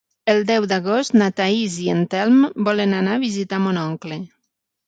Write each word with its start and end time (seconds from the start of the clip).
El 0.31 0.39
deu 0.51 0.63
d'agost 0.71 1.13
na 1.21 1.27
Thaís 1.41 1.77
i 1.85 1.91
en 1.97 2.01
Telm 2.15 2.39
volen 2.71 2.99
anar 3.03 3.15
a 3.19 3.23
visitar 3.29 3.61
mon 3.67 3.81
oncle. 3.87 4.19